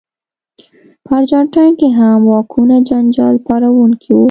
[1.05, 4.19] په ارجنټاین کې هم واکونه جنجال پاروونکي وو.